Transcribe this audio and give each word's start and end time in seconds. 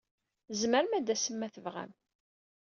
Tzemrem 0.49 0.91
ad 0.93 1.03
d-tasem 1.05 1.35
ma 1.37 1.47
tebɣam. 1.53 1.91